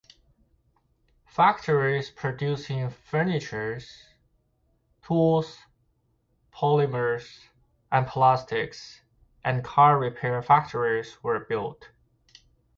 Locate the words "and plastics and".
7.91-9.63